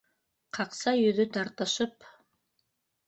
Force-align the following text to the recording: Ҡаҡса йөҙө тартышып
Ҡаҡса 0.57 0.93
йөҙө 1.01 1.27
тартышып 1.37 2.09